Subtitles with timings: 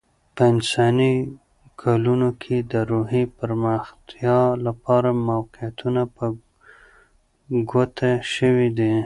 [0.35, 1.13] په انساني
[1.81, 6.25] کلونه کې، د روحي پرمختیا لپاره موقعیتونه په
[7.71, 8.93] ګوته شوي دي.